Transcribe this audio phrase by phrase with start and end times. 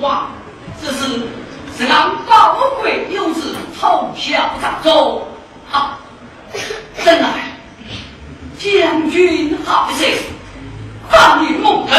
[0.00, 0.28] 哇，
[0.82, 1.22] 这是
[1.76, 5.26] 是让宝贵有志投效长州。
[5.72, 5.98] 啊，
[7.04, 7.28] 真来
[8.58, 10.04] 将军好色，
[11.10, 11.98] 万里梦腾，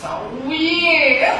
[0.00, 0.08] 守
[0.48, 1.30] 夜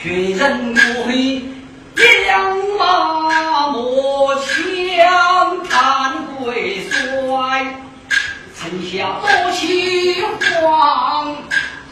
[0.00, 0.74] 寻人
[1.04, 1.42] 归
[2.24, 7.74] 两马莫枪叹贵帅，
[8.56, 10.22] 城下多气
[10.62, 11.36] 荒，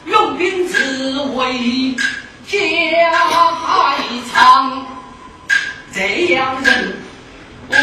[0.04, 1.96] 用兵只为
[2.46, 2.56] 家
[3.56, 3.96] 还
[4.32, 4.86] 长，
[5.92, 6.96] 这样人
[7.68, 7.74] 不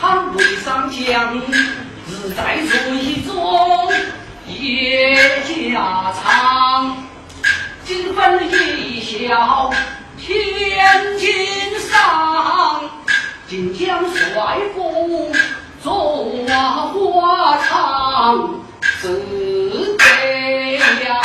[0.00, 1.36] 倘为上将，
[2.06, 3.92] 日在水中
[4.46, 7.07] 也家常。
[7.88, 9.70] 金粉一笑
[10.18, 11.26] 天津
[11.80, 12.84] 上，
[13.48, 15.32] 晋江帅府
[15.82, 16.26] 做
[16.92, 19.08] 花场是
[19.98, 20.04] 这
[21.06, 21.16] 样。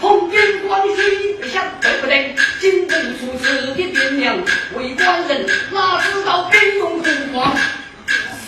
[0.00, 2.34] 红军关西不想对不对？
[2.58, 4.34] 金人出此的边疆，
[4.74, 7.54] 为官人哪知道兵用土黄？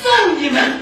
[0.01, 0.81] 送你们